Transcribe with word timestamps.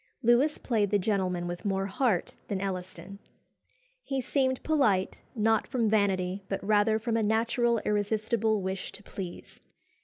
Lewis 0.23 0.57
played 0.57 0.89
the 0.89 0.97
gentleman 0.97 1.45
with 1.45 1.63
more 1.63 1.85
heart 1.85 2.33
than 2.47 2.59
Elliston. 2.59 3.19
He 4.01 4.19
seemed 4.19 4.63
polite, 4.63 5.21
not 5.35 5.67
from 5.67 5.91
vanity, 5.91 6.41
but 6.49 6.63
rather 6.63 6.97
from 6.97 7.15
a 7.15 7.21
natural 7.21 7.77
irresistible 7.85 8.63
wish 8.63 8.91
to 8.93 9.03
please. 9.03 9.59